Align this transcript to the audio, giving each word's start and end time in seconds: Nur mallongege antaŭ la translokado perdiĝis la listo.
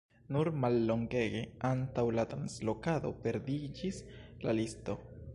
Nur 0.35 0.47
mallongege 0.61 1.41
antaŭ 1.69 2.05
la 2.19 2.25
translokado 2.31 3.11
perdiĝis 3.27 3.99
la 4.47 4.57
listo. 4.61 4.97